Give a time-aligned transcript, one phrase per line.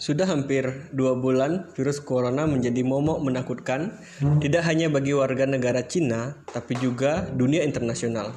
[0.00, 0.64] Sudah hampir
[0.96, 4.00] dua bulan virus corona menjadi momok menakutkan
[4.40, 8.32] tidak hanya bagi warga negara Cina tapi juga dunia internasional.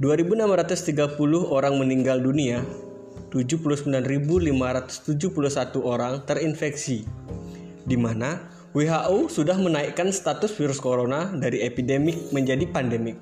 [0.00, 1.12] 2.630
[1.44, 2.64] orang meninggal dunia,
[3.28, 4.48] 79.571
[5.84, 7.04] orang terinfeksi,
[7.84, 13.20] di mana WHO sudah menaikkan status virus corona dari epidemik menjadi pandemik.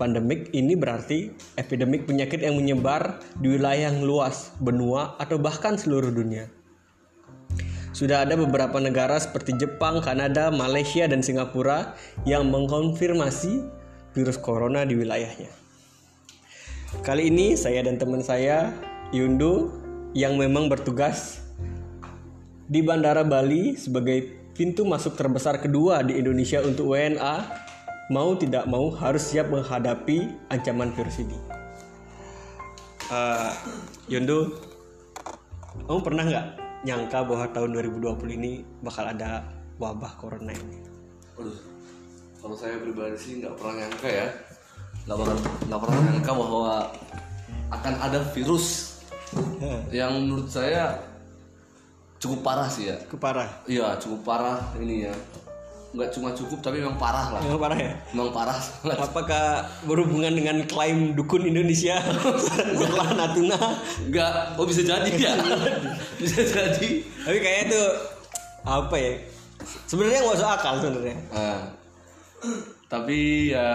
[0.00, 1.28] Pandemik ini berarti
[1.60, 6.48] epidemik penyakit yang menyebar di wilayah yang luas, benua, atau bahkan seluruh dunia.
[7.90, 13.66] Sudah ada beberapa negara seperti Jepang, Kanada, Malaysia, dan Singapura yang mengkonfirmasi
[14.14, 15.50] virus corona di wilayahnya.
[17.02, 18.70] Kali ini saya dan teman saya,
[19.10, 19.74] Yundu,
[20.14, 21.42] yang memang bertugas
[22.70, 27.36] di Bandara Bali sebagai pintu masuk terbesar kedua di Indonesia untuk WNA,
[28.14, 31.38] mau tidak mau harus siap menghadapi ancaman virus ini.
[33.10, 33.50] Uh,
[34.06, 34.54] Yundu,
[35.90, 36.46] kamu pernah nggak
[36.80, 39.44] nyangka bahwa tahun 2020 ini bakal ada
[39.76, 40.80] wabah corona ini?
[41.36, 41.58] Waduh,
[42.40, 44.26] kalau saya pribadi sih nggak pernah nyangka ya,
[45.04, 45.36] nggak pernah
[45.68, 46.72] nggak pernah nyangka bahwa
[47.70, 48.98] akan ada virus
[49.94, 50.98] yang menurut saya
[52.20, 52.96] cukup parah sih ya.
[53.08, 53.48] Keparah.
[53.64, 55.14] Iya cukup parah ini ya.
[55.90, 57.40] Nggak cuma cukup tapi memang parah lah.
[57.42, 57.92] Yang parah ya?
[58.14, 58.58] Memang parah.
[58.94, 59.44] Apakah
[59.86, 61.98] berhubungan dengan klaim dukun Indonesia
[62.78, 63.58] setelah Natuna?
[64.06, 65.34] Nggak, oh bisa jadi ya.
[66.20, 66.88] bisa jadi.
[67.26, 67.82] Tapi kayaknya itu
[68.62, 69.12] apa ya?
[69.90, 71.16] Sebenarnya nggak masuk akal sebenarnya.
[71.34, 71.60] Nah,
[72.86, 73.68] tapi ya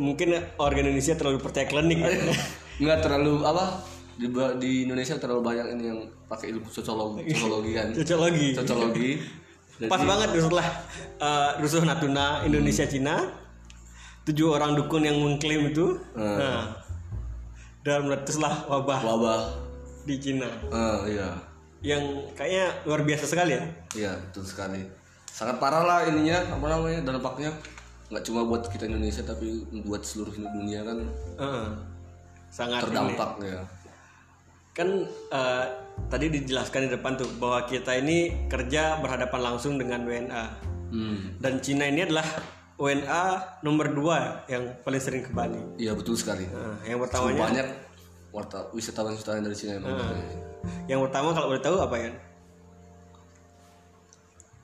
[0.00, 2.00] Mungkin warga Indonesia terlalu percaya klinik.
[2.80, 3.84] nggak terlalu apa
[4.16, 7.92] di, di Indonesia terlalu banyak ini yang pakai ilmu sosiologi, sosiologi kan.
[7.92, 8.48] Cocologi.
[9.80, 9.88] Sosiologi.
[9.88, 10.68] Pas banget setelah
[11.18, 13.16] uh, rusuh Natuna Indonesia Cina
[14.22, 16.36] tujuh orang dukun yang mengklaim itu Hmm.
[16.36, 16.76] nah,
[17.80, 19.40] dan meletuslah wabah Wabah.
[20.02, 21.32] di Cina Ah, iya.
[21.80, 23.64] yang kayaknya luar biasa sekali ya
[23.96, 24.84] Iya, betul sekali.
[25.26, 27.48] Sangat parah lah ininya, apa namanya, dampaknya.
[28.06, 29.48] Nggak cuma buat kita Indonesia, tapi
[29.80, 30.98] buat seluruh dunia kan
[31.38, 31.66] Heeh.
[32.46, 32.84] sangat ini.
[32.84, 33.60] terdampak ya.
[34.70, 34.88] kan
[35.30, 35.64] uh,
[36.06, 40.44] tadi dijelaskan di depan tuh bahwa kita ini kerja berhadapan langsung dengan WNA
[40.90, 41.38] Hmm.
[41.38, 42.26] dan Cina ini adalah
[42.74, 43.22] WNA
[43.62, 46.50] nomor dua yang paling sering ke Bali Iya, betul sekali.
[46.50, 47.66] Nah, yang Cukup pertamanya banyak
[48.34, 49.86] warta wisatawan-wisatawan dari Cina yang
[50.90, 52.10] yang pertama kalau boleh tahu apa ya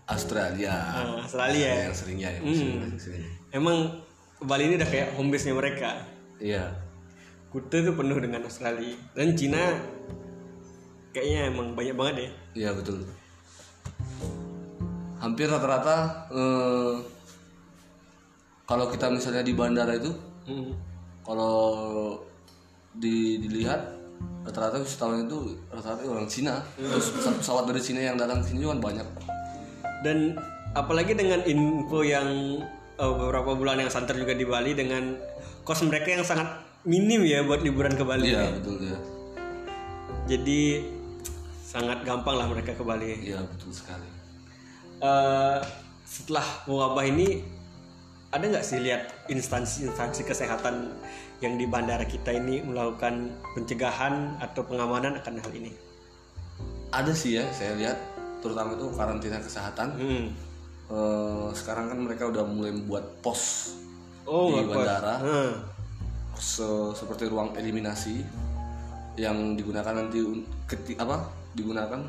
[0.07, 0.75] Australia.
[0.75, 2.95] Nah, Australia yang seringnya yang Hmm.
[2.99, 3.23] sering.
[3.51, 4.03] emang
[4.37, 5.91] Bali ini udah kayak home base nya mereka
[6.37, 6.75] Iya.
[7.49, 9.63] Kuta itu penuh dengan Australia dan Cina
[11.17, 12.31] kayaknya emang banyak banget ya.
[12.53, 13.09] Iya, betul.
[15.17, 16.95] Hampir rata-rata eh,
[18.69, 20.13] kalau kita misalnya di bandara itu
[20.47, 20.71] Hmm.
[21.27, 22.15] kalau
[22.95, 23.83] di, dilihat
[24.47, 26.63] rata-rata wisatawan itu rata-rata orang Cina.
[26.79, 29.07] Terus pesawat, dari Cina yang datang ke sini juga kan banyak.
[30.07, 30.39] Dan
[30.79, 32.63] apalagi dengan info yang
[33.01, 35.19] eh, beberapa bulan yang santer juga di Bali dengan
[35.67, 36.47] kos mereka yang sangat
[36.87, 38.31] minim ya buat liburan ke Bali.
[38.31, 38.99] Iya betul ya
[40.27, 40.83] jadi
[41.77, 44.09] sangat gampang lah mereka ke Bali iya betul sekali.
[45.05, 45.61] Eh,
[46.09, 47.45] setelah wabah ini
[48.33, 50.97] ada nggak sih lihat instansi-instansi kesehatan
[51.45, 55.77] yang di bandara kita ini melakukan pencegahan atau pengamanan akan hal ini?
[56.97, 58.01] Ada sih ya saya lihat
[58.41, 59.89] terutama itu karantina kesehatan.
[60.01, 60.25] Hmm.
[60.89, 63.77] Eh, sekarang kan mereka udah mulai membuat pos
[64.25, 65.21] oh di bandara.
[65.21, 65.53] Hmm.
[66.41, 68.25] se- seperti ruang eliminasi
[69.17, 72.01] yang digunakan nanti un- keti apa digunakan?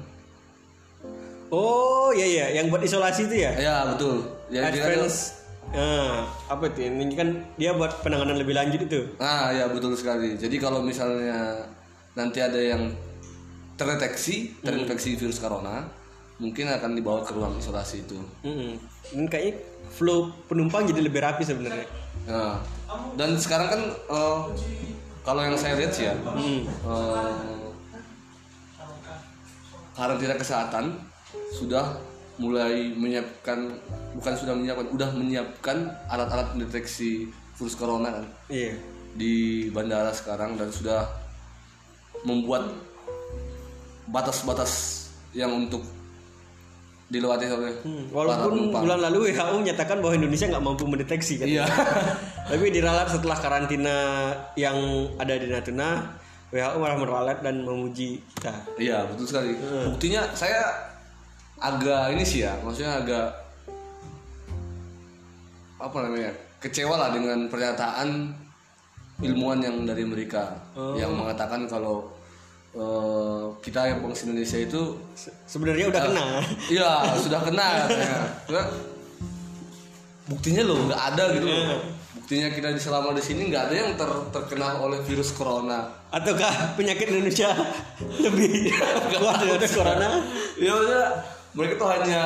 [1.48, 2.46] Oh iya iya.
[2.60, 3.52] Yang buat isolasi itu ya?
[3.56, 4.28] Ya betul.
[4.52, 6.88] Ya advance Nah, apa itu?
[6.88, 9.04] Ini kan dia buat penanganan lebih lanjut itu?
[9.20, 10.40] Ah ya betul sekali.
[10.40, 11.68] Jadi kalau misalnya
[12.16, 12.88] nanti ada yang
[13.76, 15.86] terdeteksi terinfeksi virus corona
[16.40, 18.18] mungkin akan dibawa ke ruang isolasi itu.
[18.46, 18.78] Mm-mm.
[19.12, 19.54] ini kayaknya
[19.92, 21.84] flow penumpang jadi lebih rapi sebenarnya.
[22.32, 22.62] Nah,
[23.20, 24.40] dan sekarang kan eh,
[25.22, 26.64] kalau yang saya lihat sih ya Hmm.
[26.64, 27.32] eh,
[29.98, 30.94] karantina kesehatan
[31.58, 31.98] sudah
[32.38, 33.74] mulai menyiapkan
[34.14, 38.78] bukan sudah menyiapkan udah menyiapkan alat-alat pendeteksi virus corona kan iya
[39.18, 41.10] di bandara sekarang dan sudah
[42.22, 42.70] membuat
[44.06, 45.04] batas-batas
[45.34, 45.82] yang untuk
[47.08, 51.48] dilewati oleh Hmm, Walaupun bulan lalu WHO menyatakan bahwa Indonesia nggak mampu mendeteksi kan.
[51.48, 51.64] Iya.
[52.52, 53.96] Tapi diralat setelah karantina
[54.60, 54.76] yang
[55.16, 58.54] ada di Natuna, WHO malah meralat dan memuji kita.
[58.80, 59.52] Iya betul sekali.
[59.92, 60.64] Buktinya saya
[61.60, 63.28] agak ini sih ya, maksudnya agak
[65.78, 68.34] apa namanya kecewa lah dengan pernyataan
[69.22, 70.58] ilmuwan yang dari Amerika
[70.98, 72.06] yang mengatakan kalau
[72.74, 74.82] eh, kita yang bangsa Indonesia itu
[75.46, 76.26] Sebenarnya udah kena.
[76.70, 78.18] Iya sudah kena katanya.
[78.48, 78.68] Nggak,
[80.30, 81.46] buktinya loh nggak ada gitu.
[81.50, 81.82] loh.
[82.18, 85.97] Buktinya kita selama di sini nggak ada yang ter- terkena oleh virus corona.
[86.08, 87.52] Ataukah penyakit Indonesia
[88.00, 88.72] lebih
[89.14, 90.24] kuat dari corona?
[90.56, 91.06] Ya udah
[91.52, 92.22] mereka tuh hanya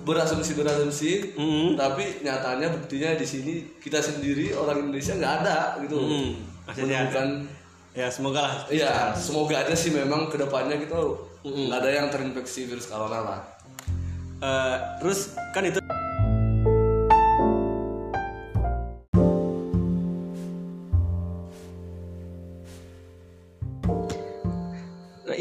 [0.00, 1.74] berasumsi berasumsi, Mm.
[1.74, 5.98] tapi nyatanya buktinya di sini kita sendiri orang Indonesia nggak ada gitu.
[5.98, 6.30] Hmm,
[6.64, 7.28] maksudnya- Menemukan
[7.90, 8.54] Ya semoga lah.
[8.70, 10.94] Iya, semoga aja sih memang ke depannya kita
[11.42, 13.40] nggak ada yang terinfeksi virus corona lah.
[14.38, 15.82] Eh, terus kan itu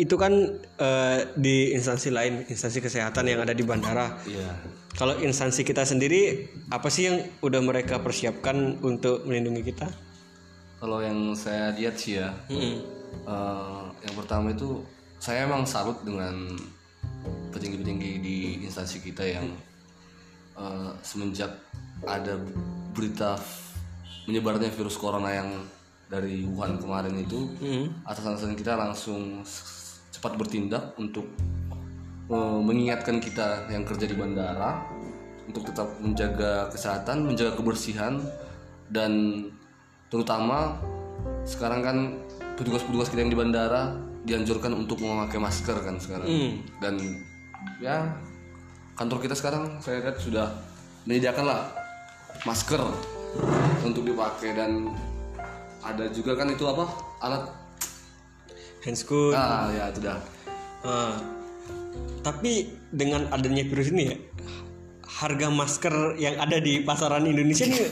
[0.09, 0.33] itu kan
[0.81, 4.17] eh, di instansi lain, instansi kesehatan yang ada di bandara.
[4.25, 4.57] Iya.
[4.97, 9.85] Kalau instansi kita sendiri, apa sih yang udah mereka persiapkan untuk melindungi kita?
[10.81, 14.81] Kalau yang saya lihat sih ya, eh, yang pertama itu
[15.21, 16.57] saya emang salut dengan
[17.53, 18.35] petinggi-petinggi di
[18.65, 19.45] instansi kita yang
[20.57, 21.53] eh, semenjak
[22.01, 22.33] ada
[22.97, 23.37] berita
[24.25, 25.49] menyebarnya virus corona yang
[26.09, 27.45] dari Wuhan kemarin itu,
[28.01, 29.45] atasan-atasan kita langsung
[30.09, 31.25] cepat bertindak untuk
[32.29, 34.83] eh, mengingatkan kita yang kerja di bandara
[35.49, 38.21] untuk tetap menjaga kesehatan, menjaga kebersihan
[38.93, 39.45] dan
[40.13, 40.77] terutama
[41.45, 41.97] sekarang kan
[42.57, 46.27] petugas-petugas kita yang di bandara dianjurkan untuk memakai masker kan sekarang.
[46.77, 46.95] Dan
[47.81, 48.13] ya
[48.93, 50.53] kantor kita sekarang saya lihat sudah
[51.07, 51.71] menyediakan lah
[52.45, 52.81] masker
[53.87, 54.91] untuk dipakai dan
[55.81, 56.85] ada juga kan itu apa
[57.23, 57.43] alat
[58.81, 59.35] Handscoot.
[59.35, 60.19] ah ya itu dah
[60.79, 61.19] Ah.
[62.23, 64.17] tapi dengan adanya virus ini ya,
[65.19, 67.83] harga masker yang ada di pasaran Indonesia ini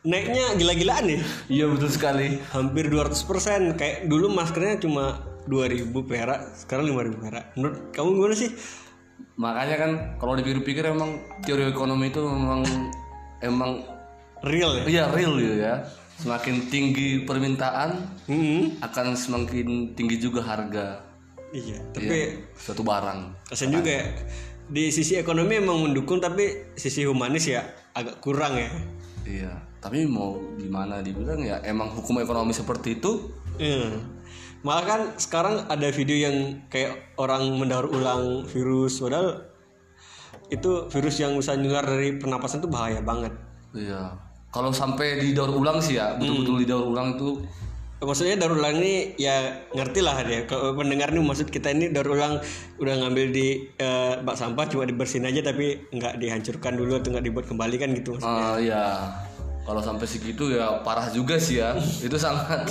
[0.00, 1.20] naiknya gila-gilaan ya.
[1.50, 7.44] iya betul sekali Hampir 200% kayak dulu maskernya cuma 2000 perak, sekarang 5000 perak.
[7.58, 8.50] Menurut kamu gimana sih?
[9.36, 12.60] makanya kan kalau dipikir-pikir emang teori ekonomi itu memang
[13.40, 13.80] emang
[14.40, 14.84] Real ya?
[14.88, 15.84] iya real gitu ya
[16.20, 17.96] semakin tinggi permintaan
[18.28, 18.76] Hmm.
[18.78, 21.00] akan semakin tinggi juga harga
[21.50, 24.06] Iya, tapi suatu barang kasian juga ya.
[24.70, 28.70] Di sisi ekonomi emang mendukung tapi sisi humanis ya agak kurang ya.
[29.26, 33.98] iya tapi mau gimana dibilang ya emang hukum ekonomi seperti itu Iya.
[34.60, 36.36] Malah kan sekarang ada video yang
[36.68, 39.48] kayak orang mendaur ulang virus padahal
[40.48, 43.32] itu virus yang bisa nular dari pernapasan itu bahaya banget.
[43.72, 44.14] iya
[44.50, 47.38] kalau sampai didaur ulang sih ya betul-betul didaur ulang itu.
[48.00, 50.42] Maksudnya daur ulang ini ya ngerti lah dia.
[50.48, 52.42] Kalau pendengar nih maksud kita ini daur ulang
[52.82, 57.24] udah ngambil di eh, bak sampah cuma dibersihin aja tapi nggak dihancurkan dulu atau nggak
[57.30, 58.18] dibuat kembali kan gitu.
[58.18, 59.06] eh, ya
[59.62, 61.76] kalau sampai segitu ya parah juga sih ya.
[62.06, 62.66] Itu sangat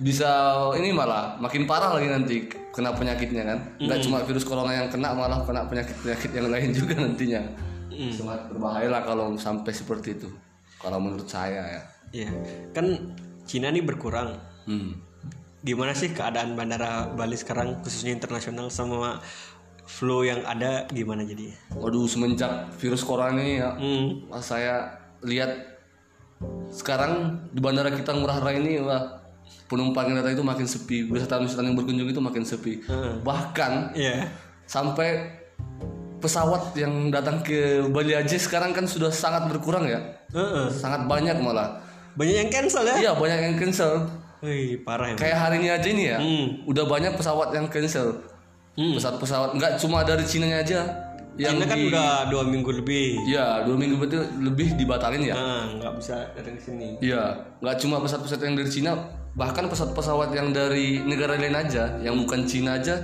[0.00, 0.28] bisa
[0.76, 2.36] ini malah makin parah lagi nanti
[2.72, 3.58] kena penyakitnya kan.
[3.82, 7.42] Nggak cuma virus corona yang kena malah kena penyakit penyakit yang lain juga nantinya.
[8.14, 10.30] Sangat berbahaya lah kalau sampai seperti itu
[10.76, 11.82] kalau menurut saya ya
[12.14, 12.30] Iya.
[12.70, 13.12] Kan
[13.42, 14.38] Cina nih berkurang.
[14.64, 15.04] hmm.
[15.60, 19.18] Gimana sih keadaan bandara Bali sekarang khususnya internasional sama
[19.82, 21.50] flow yang ada gimana jadi?
[21.72, 24.26] waduh semenjak virus corona ini ya Hmm.
[24.26, 24.86] Wah, saya
[25.20, 25.50] lihat
[26.68, 27.12] sekarang
[27.48, 29.02] di bandara kita Ngurah Rai ini wah
[29.66, 32.82] penumpang yang datang itu makin sepi wisatawan-wisatawan yang berkunjung itu makin sepi
[33.22, 34.28] bahkan Iya.
[34.64, 35.32] sampai
[36.26, 37.56] pesawat yang datang ke
[37.86, 40.66] Bali aja sekarang kan sudah sangat berkurang ya Heeh.
[40.68, 41.78] sangat banyak malah
[42.12, 42.94] Banyak yang cancel ya?
[42.98, 44.02] iya banyak yang cancel
[44.38, 45.16] Wih, parah ya.
[45.16, 46.46] kayak hari ini aja ini ya Hmm.
[46.64, 48.18] udah banyak pesawat yang cancel
[48.74, 50.84] pesawat-pesawat nggak cuma dari Cina aja
[51.34, 53.20] yang Cina kan di udah dua minggu lebih.
[53.26, 56.96] ya dua minggu berarti lebih dibatalin ya Nah, nggak bisa datang ke sini.
[56.98, 57.24] Iya,
[57.60, 58.92] nggak cuma pesawat-pesawat yang dari Cina,
[59.32, 62.96] bahkan pesawat-pesawat yang dari negara lain aja, yang bukan Cina aja,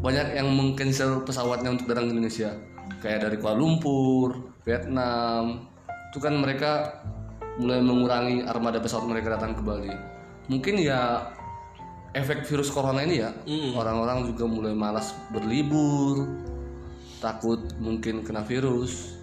[0.00, 2.56] banyak yang mengcancel pesawatnya untuk datang ke Indonesia.
[3.04, 5.68] Kayak dari Kuala Lumpur, Vietnam,
[6.10, 7.00] itu kan mereka
[7.60, 9.92] mulai mengurangi armada pesawat mereka datang ke Bali.
[10.48, 11.30] Mungkin ya
[12.16, 13.30] efek virus corona ini ya,
[13.76, 16.26] orang-orang juga mulai malas berlibur,
[17.22, 19.14] takut mungkin kena virus.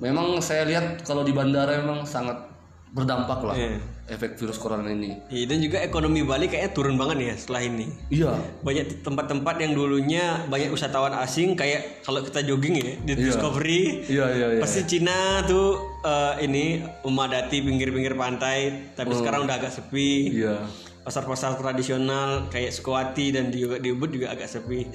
[0.00, 2.49] Memang saya lihat kalau di bandara memang sangat
[2.90, 3.78] berdampak lah Iya.
[4.10, 5.14] efek virus corona ini.
[5.30, 7.86] Iya, dan juga ekonomi Bali kayaknya turun banget ya setelah ini.
[8.10, 8.34] Iya.
[8.66, 14.26] Banyak tempat-tempat yang dulunya banyak wisatawan asing kayak kalau kita jogging ya di Discovery Iya
[14.34, 14.60] iya iya.
[14.60, 20.42] pasti Cina tuh eh, ini memadati pinggir-pinggir pantai tapi sekarang udah agak sepi.
[20.42, 20.66] Iya.
[21.06, 23.62] Pasar-pasar tradisional kayak Sukawati dan di
[23.94, 24.90] Ubud juga agak sepi.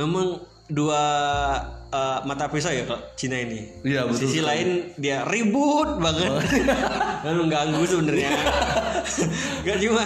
[0.00, 0.40] Memang
[0.72, 1.04] dua
[1.90, 3.66] eh, mata pisau ya kalau Cina ini.
[3.82, 4.18] Iya betul.
[4.22, 6.30] Sisi lain dia ribut banget
[7.24, 8.30] dan mengganggu sebenarnya.
[9.64, 10.02] Gak cuma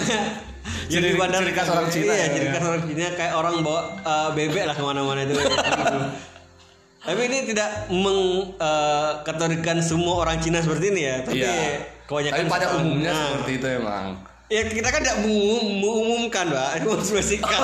[0.84, 2.28] Ciri- di bandar ciri khas orang Cina iya ya.
[2.30, 5.32] ciri khas orang Cina kayak orang bawa eh, bebek lah ke mana-mana itu
[7.04, 11.84] tapi ini tidak mengkategorikan semua orang Cina seperti ini ya tapi Iya.
[12.04, 14.06] kebanyakan Tapi pada umumnya Nah, seperti itu emang.
[14.46, 17.60] ya kita kan tidak mengumum, mengumumkan pak itu spesifikkan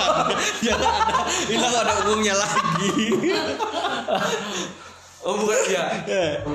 [0.61, 3.05] jangan ada hilang ada umumnya lagi
[5.21, 5.85] Oh bukan ya.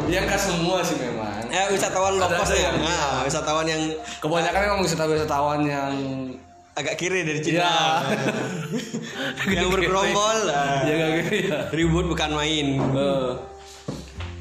[0.10, 1.38] Yang nggak semua sih memang.
[1.48, 3.82] ya wisatawan lokal ada ya yang- nah, wisatawan yang
[4.18, 5.94] Kebanyakan memang wisatawan-wisatawan yang
[6.74, 7.78] agak kiri dari Cina Iya.
[9.56, 10.50] yang bergerombol
[10.90, 11.60] ya ya.
[11.70, 13.30] ribut bukan main Eh,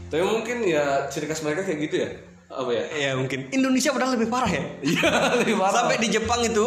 [0.07, 2.09] Tapi mungkin ya ciri khas mereka kayak gitu ya.
[2.47, 2.85] Apa ya?
[2.95, 5.75] ya mungkin Indonesia padahal lebih parah ya Iya, lebih parah.
[5.77, 6.65] sampai di Jepang itu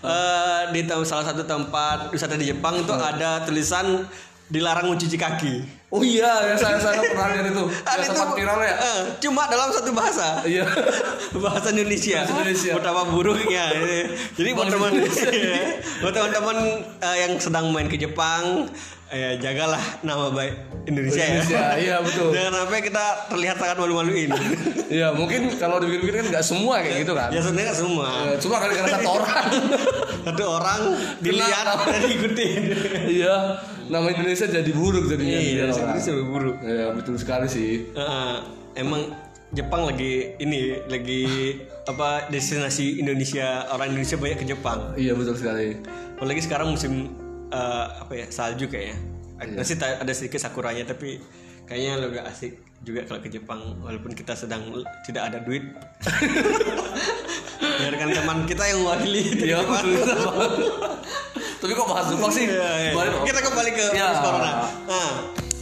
[0.00, 4.02] eh, di salah satu tempat wisata di Jepang itu ada tulisan
[4.48, 5.56] dilarang mencuci kaki
[5.88, 7.64] Oh iya, ya saya saya pernah lihat itu.
[7.88, 8.76] Ada Yang sempat viral ya.
[8.76, 10.68] eh, cuma dalam satu bahasa Iya.
[11.48, 12.28] bahasa Indonesia.
[12.28, 12.72] Bahasa Indonesia.
[12.76, 13.64] Betapa buruknya.
[14.36, 14.92] Jadi buat teman
[16.04, 16.56] buat teman-teman
[17.00, 18.68] eh, yang sedang main ke Jepang,
[19.08, 20.54] eh, jagalah nama baik
[20.88, 21.76] Indonesia, Indonesia, ya.
[21.76, 22.32] iya, betul.
[22.32, 24.30] Jangan sampai kita terlihat sangat malu-maluin.
[24.88, 27.28] Iya, mungkin kalau dipikir-pikir kan nggak semua kayak gitu kan.
[27.28, 28.06] ya sebenarnya nggak semua.
[28.08, 29.44] Eh, Cuma gara-gara satu orang.
[30.24, 30.80] Satu orang
[31.20, 32.62] dilihat dan diikutin.
[33.08, 33.36] Iya,
[33.88, 35.36] nama Indonesia jadi buruk jadinya.
[35.36, 36.56] Iya, Iya, Indonesia lebih buruk.
[36.64, 37.84] Iya, betul sekali sih.
[37.92, 38.36] Eh,
[38.80, 39.12] emang
[39.48, 41.24] Jepang lagi ini lagi
[41.88, 44.92] apa destinasi Indonesia orang Indonesia banyak ke Jepang.
[44.96, 45.80] Iya, betul sekali.
[46.16, 47.12] Apalagi sekarang musim
[47.48, 48.96] eh, apa ya salju kayaknya.
[49.38, 49.54] Iya.
[49.54, 51.22] Masih ta- ada sedikit sakuranya tapi
[51.64, 54.62] kayaknya lebih asik juga kalau ke Jepang walaupun kita sedang
[55.02, 55.62] tidak ada duit.
[57.58, 59.94] Biarkan teman kita yang mewakili betul.
[61.58, 62.46] Tapi kok bahas Jepang sih?
[62.92, 63.24] Balik dong.
[63.24, 64.04] Kita kembali ke Ya.
[64.04, 64.50] virus corona.
[64.86, 65.10] Nah,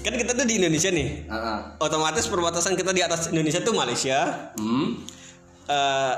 [0.02, 1.08] kan kita tuh di Indonesia nih.
[1.26, 1.58] Ah, ah.
[1.78, 5.00] Otomatis perbatasan kita di atas Indonesia tuh Malaysia Hmm.
[5.66, 6.14] eh,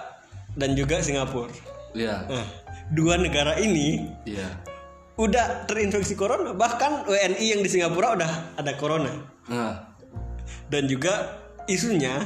[0.55, 1.51] dan juga Singapura.
[1.93, 2.27] Iya.
[2.29, 2.47] Nah,
[2.91, 4.49] dua negara ini Iya.
[5.19, 9.11] Udah terinfeksi corona bahkan WNI yang di Singapura udah ada corona.
[9.51, 9.91] Nah,
[10.71, 12.23] dan juga isunya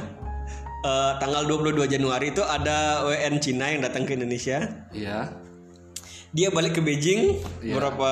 [0.83, 4.85] eh, tanggal 22 Januari itu ada WN Cina yang datang ke Indonesia.
[4.93, 5.41] Iya.
[6.33, 7.77] dia balik ke Beijing Iya.
[7.77, 8.09] beberapa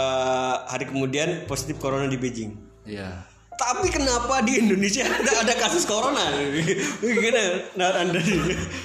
[0.69, 2.53] hari kemudian positif corona di Beijing.
[2.85, 3.25] Iya.
[3.51, 6.29] tapi kenapa di Indonesia ada ada kasus corona?
[6.97, 7.41] Gimana?
[7.77, 8.17] Nah, anda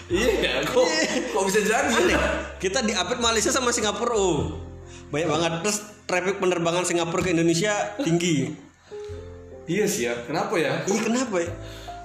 [0.09, 0.85] Iya, ya, kok
[1.33, 1.89] kok bisa jadi?
[1.89, 2.17] aneh.
[2.57, 4.57] Kita diapit Malaysia sama Singapura oh
[5.07, 8.67] banyak banget terus traffic penerbangan Singapura ke Indonesia tinggi
[9.67, 10.15] Iya sih ya.
[10.23, 10.79] Kenapa ya?
[10.85, 11.51] iya kenapa ya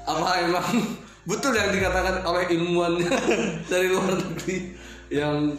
[0.02, 0.66] Apa emang
[1.30, 2.98] betul yang dikatakan oleh ilmuwan
[3.72, 4.74] dari luar negeri
[5.08, 5.54] yang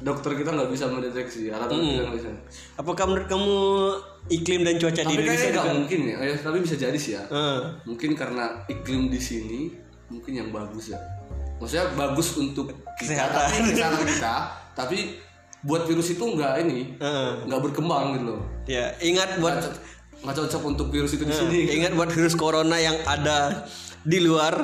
[0.00, 1.84] dokter kita nggak bisa mendeteksi alat Hmm.
[1.86, 2.28] kita nggak bisa.
[2.74, 3.54] Apakah menurut kamu
[4.30, 6.16] iklim dan cuaca di Tapi Indonesia kayaknya nggak mungkin ya.
[6.18, 7.22] Eh, tapi bisa jadi sih ya.
[7.24, 9.60] Eh, Mungkin karena iklim di sini
[10.06, 10.98] mungkin yang bagus ya.
[11.56, 13.48] Maksudnya bagus untuk kita, Kesehatan.
[13.66, 14.34] kesehatan kita,
[14.72, 14.98] tapi
[15.64, 17.30] buat virus itu nggak ini, eh.
[17.42, 18.40] nggak berkembang gitu loh.
[18.64, 19.80] Ya, ingat buat Nggak co-
[20.20, 21.68] nggak cocok untuk virus itu di sini.
[21.74, 23.64] ingat buat virus corona yang ada
[24.00, 24.56] di luar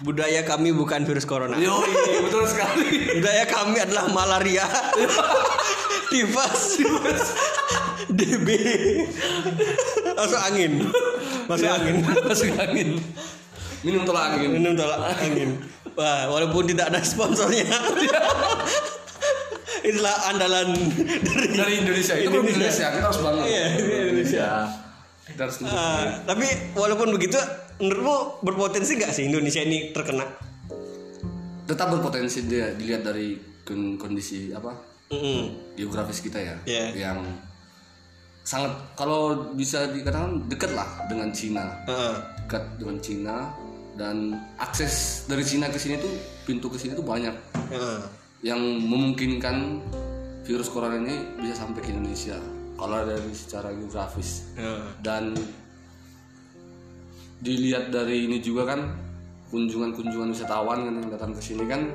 [0.00, 1.54] budaya kami bukan virus corona.
[1.54, 1.82] Yo,
[2.20, 3.18] betul sekali.
[3.18, 4.66] Budaya kami adalah malaria,
[6.10, 6.78] tifus,
[8.08, 8.48] DB,
[10.12, 10.72] masuk angin,
[11.46, 11.96] masuk angin,
[12.28, 12.98] Masuk angin.
[13.80, 14.50] Minum tolak angin.
[14.52, 15.56] minum tolak angin.
[15.92, 17.66] Wah, walaupun tidak ada sponsornya,
[19.82, 20.72] itulah andalan
[21.20, 24.46] dari dari Indonesia itu belum Indonesia kita harus bangga Iya, ini Indonesia.
[25.22, 25.56] kita harus.
[25.64, 27.38] Ah, tapi walaupun begitu,
[27.78, 30.26] menurutmu berpotensi nggak sih Indonesia ini terkena?
[31.62, 34.74] tetap berpotensi dia dilihat dari kon- kondisi apa
[35.08, 35.70] Mm-mm.
[35.76, 36.86] geografis kita ya Iya.
[37.06, 37.22] yang
[38.42, 42.14] sangat kalau bisa dikatakan dekat lah dengan Cina Heeh.
[42.42, 43.36] dekat dengan Cina
[43.94, 44.16] dan
[44.56, 46.10] akses dari Cina ke sini tuh
[46.42, 47.38] pintu ke sini tuh banyak
[47.70, 47.98] Heeh.
[48.40, 49.84] Yang memungkinkan
[50.44, 52.40] virus corona ini bisa sampai ke Indonesia
[52.74, 54.84] kalau dari secara geografis Heeh.
[55.04, 55.36] dan
[57.40, 58.80] dilihat dari ini juga kan
[59.48, 61.88] kunjungan-kunjungan wisatawan kan yang datang ke sini kan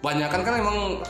[0.00, 1.00] banyak kan kan emang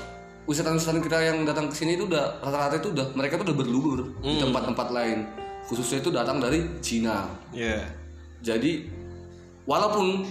[0.47, 3.99] wisatawan-wisatawan kita yang datang ke sini itu udah rata-rata itu udah mereka tuh udah berlibur
[4.23, 5.19] di tempat-tempat lain
[5.67, 7.83] khususnya itu datang dari Cina Iya.
[8.43, 8.87] jadi
[9.67, 10.23] walaupun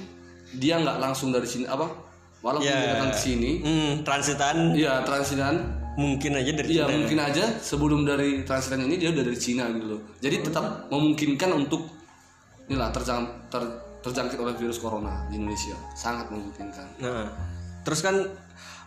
[0.56, 1.92] dia nggak langsung dari sini apa
[2.46, 2.94] walaupun Ya.
[2.94, 5.56] datang ke sini Hmm, transitan ya transitan
[5.98, 9.98] mungkin aja dari Iya mungkin aja sebelum dari transitan ini dia udah dari Cina gitu
[9.98, 10.02] loh.
[10.20, 11.88] Jadi tetap memungkinkan untuk
[12.68, 17.00] inilah terjang, ter- terjangkit oleh virus corona di Indonesia sangat memungkinkan.
[17.00, 17.26] Nah,
[17.82, 18.28] terus kan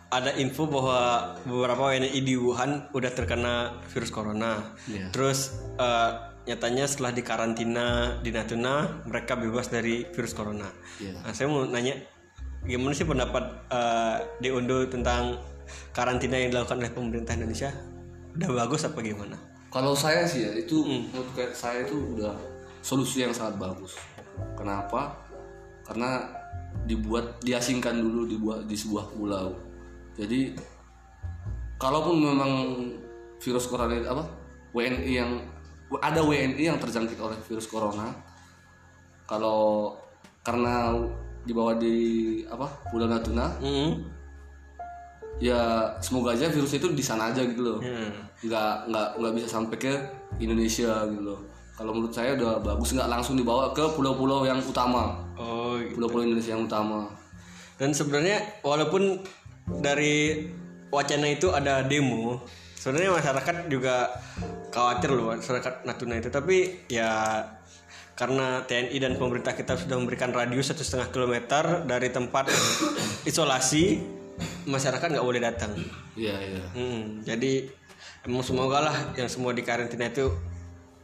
[0.09, 1.01] ada info bahwa
[1.43, 3.55] beberapa WNI di Wuhan udah terkena
[3.89, 4.77] virus corona.
[4.85, 5.09] Iya.
[5.11, 6.11] Terus eh,
[6.45, 7.87] nyatanya setelah dikarantina
[8.21, 10.69] di Natuna mereka bebas dari virus corona.
[10.97, 11.25] Iya.
[11.25, 11.97] Nah, saya mau nanya
[12.67, 13.45] gimana sih pendapat
[14.43, 15.39] Undo tentang
[15.93, 17.71] karantina yang dilakukan oleh pemerintah Indonesia
[18.35, 19.37] udah bagus apa gimana?
[19.69, 22.33] Kalau saya sih ya itu menurut kayak saya itu udah
[22.81, 24.01] solusi yang sangat bagus.
[24.57, 25.13] Kenapa?
[25.85, 26.25] Karena
[26.89, 29.53] dibuat diasingkan dulu dibuat di sebuah pulau.
[30.17, 30.57] Jadi
[31.77, 32.53] kalaupun memang
[33.39, 34.25] virus corona apa
[34.73, 35.31] WNI yang
[36.01, 38.13] ada WNI yang terjangkit oleh virus corona,
[39.25, 39.97] kalau
[40.45, 40.97] karena
[41.49, 41.97] dibawa di
[42.45, 44.05] apa Pulau Natuna, Hmm.
[45.39, 45.57] ya
[45.99, 48.11] semoga aja virus itu di sana aja gitu loh Hmm.
[48.39, 49.93] nggak nggak nggak bisa sampai ke
[50.37, 51.41] Indonesia gitu loh
[51.73, 55.95] kalau menurut saya udah bagus nggak langsung dibawa ke pulau-pulau yang utama Oh, gitu.
[55.95, 57.07] pulau-pulau Indonesia yang utama
[57.79, 59.23] Dan sebenarnya walaupun
[59.79, 60.43] dari
[60.91, 62.43] wacana itu ada demo,
[62.75, 64.11] sebenarnya masyarakat juga
[64.69, 66.27] khawatir loh masyarakat Natuna itu.
[66.27, 66.57] Tapi
[66.91, 67.39] ya
[68.19, 72.51] karena TNI dan pemerintah kita sudah memberikan radius satu setengah kilometer dari tempat
[73.23, 74.03] isolasi,
[74.67, 75.71] masyarakat nggak boleh datang.
[76.19, 77.71] iya iya Hmm, jadi
[78.27, 80.35] emang semoga lah yang semua di karantina itu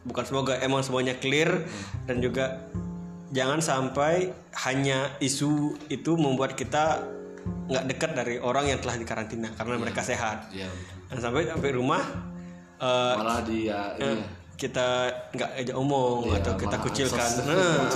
[0.03, 1.63] bukan semoga emang semuanya clear
[2.11, 2.67] dan juga
[3.31, 4.35] jangan sampai
[4.67, 6.99] hanya isu itu membuat kita
[7.71, 10.51] nggak dekat dari orang yang telah dikarantina karena mereka sehat.
[10.51, 10.67] iya
[11.15, 12.03] Dan sampai sampai rumah
[12.83, 14.87] eh, malah dia ini ya, kita
[15.31, 17.31] nggak ajak omong Iya, atau kita kucilkan.
[17.45, 17.91] Nah.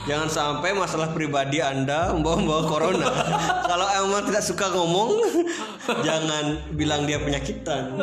[0.00, 3.04] Jangan sampai masalah pribadi Anda membawa-bawa corona.
[3.70, 5.12] Kalau emang tidak suka ngomong,
[6.06, 8.00] jangan bilang dia penyakitan.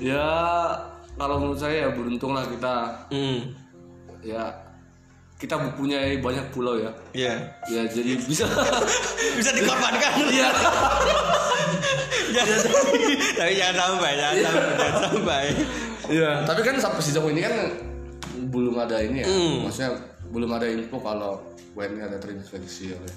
[0.00, 0.24] ya
[1.12, 3.52] kalau menurut saya ya beruntung lah kita Hmm.
[4.24, 4.48] ya
[5.36, 7.34] kita mempunyai banyak pulau ya Iya.
[7.68, 8.48] ya jadi bisa
[9.36, 10.12] Bisa dikorbankan.
[10.26, 10.48] Iya.
[12.30, 12.62] Jangan-
[13.36, 15.44] Tapi jangan sampai, jangan sampai, jangan sampai.
[16.10, 16.32] Iya.
[16.42, 17.54] Tapi kan sampai sejauh ini kan
[18.46, 19.26] belum ada ini ya.
[19.26, 19.56] Hmm.
[19.64, 19.90] Maksudnya
[20.26, 23.14] belum ada info kalau WNI ada terinfeksi oleh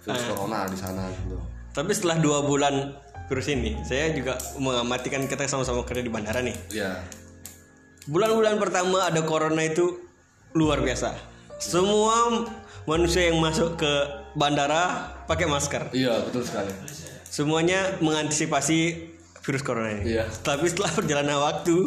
[0.00, 0.26] virus Ah.
[0.28, 1.38] corona di sana gitu.
[1.70, 2.94] Tapi setelah dua bulan
[3.26, 6.54] virus ini, saya juga mengamati kan kita sama-sama kerja di bandara nih.
[6.70, 6.98] Iya.
[8.06, 10.00] Bulan-bulan pertama ada corona itu
[10.54, 11.12] luar biasa.
[11.58, 12.46] Semua
[12.84, 13.92] manusia yang masuk ke
[14.32, 15.92] bandara pakai masker.
[15.92, 16.72] Iya, betul sekali.
[17.38, 18.98] Semuanya mengantisipasi
[19.46, 20.18] virus corona ini.
[20.18, 20.26] Iya.
[20.42, 21.86] Tapi setelah perjalanan waktu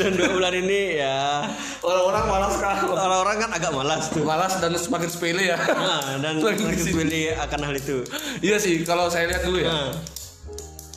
[0.00, 1.44] dan dua bulan ini ya
[1.84, 2.88] Orang-orang malas sekali.
[2.88, 4.24] orang-orang kan agak malas tuh.
[4.24, 5.60] Malas dan semakin sepele ya.
[5.60, 8.00] Nah, dan Semakin pilih akan hal itu.
[8.40, 9.68] iya sih, kalau saya lihat dulu ya.
[9.68, 9.92] Nah,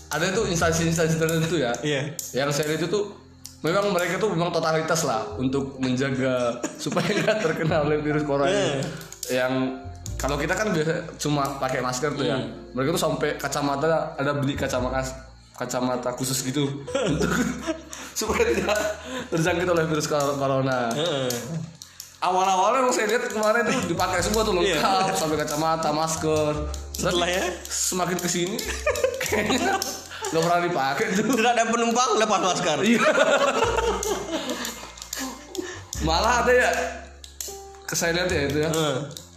[0.08, 1.76] Ada tuh instansi-instansi tertentu ya.
[1.84, 2.16] iya.
[2.32, 3.00] Yang saya lihat itu
[3.60, 8.88] memang mereka tuh memang totalitas lah untuk menjaga supaya nggak terkena oleh virus corona ini.
[9.28, 9.54] Yang
[10.22, 12.38] kalau kita kan biasa cuma pakai masker tuh ya.
[12.78, 15.02] Mereka tuh sampai kacamata ada beli kacamata
[15.58, 17.32] kacamata khusus gitu untuk
[18.20, 18.78] supaya tidak
[19.34, 20.94] terjangkit oleh virus cor- corona.
[22.22, 26.54] Awal-awalnya yang saya lihat kemarin tuh dipakai semua tuh lengkap sampai kacamata, masker.
[26.94, 28.58] Setelah ya Semakin ke sini
[29.26, 29.82] kayaknya
[30.30, 31.34] nggak pernah dipakai tuh.
[31.34, 32.78] tidak ada penumpang lepas masker.
[32.86, 33.02] Iya.
[36.06, 36.70] Malah ada ya
[37.92, 38.70] saya lihat ya itu ya.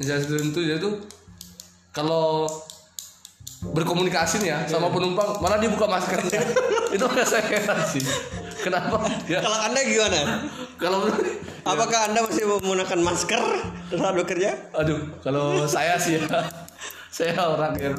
[0.01, 0.99] Instansi tertentu ya tuh
[1.95, 2.51] kalau
[3.65, 6.41] berkomunikasi nih ya sama penumpang malah dia buka maskernya.
[6.95, 8.03] itu nggak saya heran sih.
[8.61, 8.97] Kenapa?
[9.29, 10.21] Ya Kalau anda gimana?
[10.81, 10.99] kalau
[11.65, 13.41] Apakah anda masih menggunakan masker
[13.89, 14.69] saat bekerja?
[14.77, 16.29] aduh kalau saya sih ya
[17.17, 17.97] saya orang yang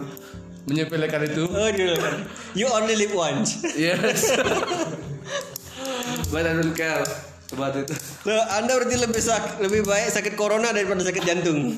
[0.70, 1.50] menyepelekan itu.
[1.50, 1.70] Oh.
[2.54, 3.62] You only live once.
[3.74, 4.30] Yes.
[6.30, 7.06] But I don't care
[7.54, 7.92] about it.
[8.26, 11.78] Loh, anda berarti lebih sak lebih baik sakit corona daripada sakit jantung.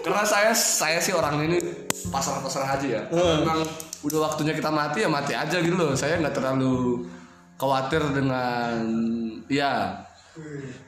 [0.00, 1.58] Karena saya saya sih orang ini
[2.08, 3.02] pasrah-pasrah aja ya.
[3.12, 3.64] Memang
[4.04, 5.92] udah waktunya kita mati ya mati aja gitu loh.
[5.92, 7.04] Saya nggak terlalu
[7.60, 8.80] khawatir dengan
[9.48, 10.04] ya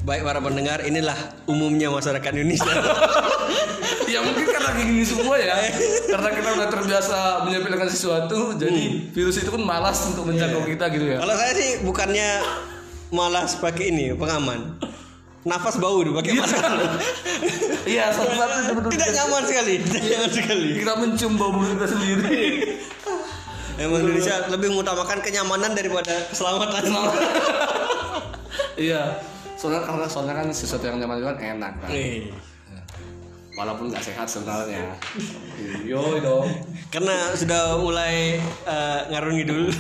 [0.03, 1.15] Baik para pendengar, inilah
[1.47, 2.67] umumnya masyarakat Indonesia.
[4.13, 5.55] ya mungkin karena kayak gini semua ya
[6.07, 11.07] karena kita udah terbiasa menyepelekan sesuatu jadi virus itu pun malas untuk menjangkau kita gitu
[11.11, 12.31] ya Kalau saya sih bukannya
[13.11, 14.77] malas pakai ini pengaman.
[15.47, 16.59] Nafas bau tuh pakai masker.
[17.87, 20.69] iya satu-satu betul Tidak nyaman sekali, tidak nyaman sekali.
[20.75, 22.67] kita mencium bau kita sendiri
[23.79, 26.83] Emang Indonesia lebih mengutamakan kenyamanan daripada keselamatan.
[28.91, 29.23] iya
[29.55, 32.29] soalnya karena soalnya kan sesuatu yang nyaman itu kan enak kan Nih.
[33.55, 34.93] walaupun nggak sehat sebenarnya
[35.89, 36.51] yo dong
[36.91, 39.71] Karena sudah mulai eh, ngarung ngidul.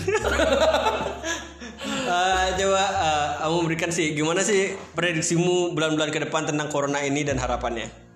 [2.16, 7.20] Eh, coba eh, kamu berikan sih gimana sih prediksimu bulan-bulan ke depan tentang corona ini
[7.28, 8.06] dan harapannya?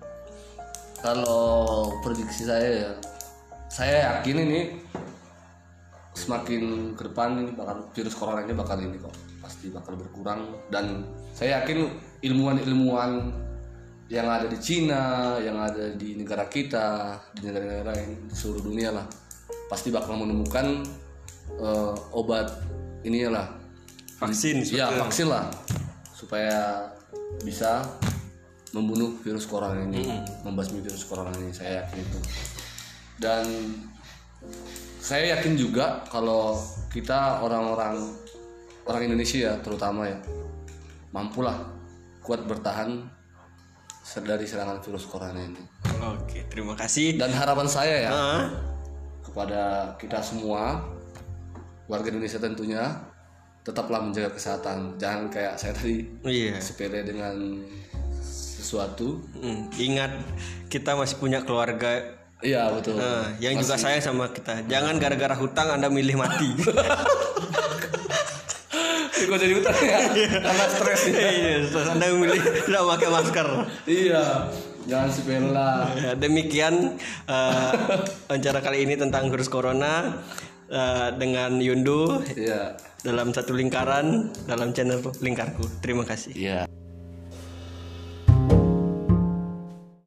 [1.01, 2.91] kalau prediksi saya ya
[3.67, 4.61] saya yakin ini
[6.13, 11.09] semakin ke depan ini bakal virus corona ini bakal ini kok pasti bakal berkurang dan
[11.33, 11.89] saya yakin
[12.21, 13.33] ilmuwan-ilmuwan
[14.11, 18.93] yang ada di Cina, yang ada di negara kita, di negara-negara lain di seluruh dunia
[18.93, 19.05] lah
[19.71, 20.85] pasti bakal menemukan
[21.57, 22.61] eh, obat
[23.01, 23.60] inilah
[24.21, 24.61] Vaksin.
[24.69, 25.49] ya vaksin lah.
[26.13, 26.93] Supaya
[27.41, 27.81] bisa
[28.71, 32.19] membunuh virus corona ini membasmi virus corona ini saya yakin itu.
[33.19, 33.45] Dan
[35.01, 36.55] saya yakin juga kalau
[36.93, 37.97] kita orang-orang
[38.85, 40.17] orang Indonesia ya terutama ya
[41.11, 41.57] mampulah
[42.21, 43.09] kuat bertahan
[44.21, 45.63] dari serangan virus corona ini.
[46.01, 47.15] Oke, terima kasih.
[47.15, 48.45] dan harapan saya ya Ah,
[49.23, 50.83] kepada kita semua
[51.87, 53.10] warga Indonesia tentunya
[53.61, 54.97] tetaplah menjaga kesehatan.
[54.97, 56.57] Jangan kayak saya tadi iya.
[56.57, 57.61] sepele dengan
[58.21, 59.21] sesuatu.
[59.37, 60.11] Hmm, ingat
[60.69, 62.17] kita masih punya keluarga.
[62.41, 62.97] Iya betul.
[62.97, 64.65] Nah, yang juga sayang sama kita.
[64.65, 66.49] Jangan gara-gara hutang Anda milih mati.
[69.21, 69.99] Kok jadi utang ya?
[70.41, 71.01] Karena stres.
[71.07, 73.47] Ya Iya, terus Anda milih tidak pakai masker.
[73.85, 74.49] iya.
[74.81, 75.93] Jangan sepele lah.
[75.93, 76.97] Ya, demikian
[77.29, 77.73] eh,
[78.27, 80.19] wawancara kali ini tentang virus corona
[80.71, 85.65] eh, dengan Yundu iya dalam satu lingkaran dalam channel lingkarku.
[85.81, 86.33] Terima kasih.
[86.37, 86.65] iya